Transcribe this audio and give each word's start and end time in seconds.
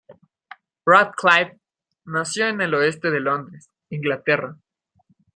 Radcliffe 0.83 1.59
nació 2.05 2.47
en 2.47 2.59
el 2.61 2.73
oeste 2.73 3.11
de 3.11 3.19
Londres, 3.19 3.69
Inglaterra. 3.91 4.57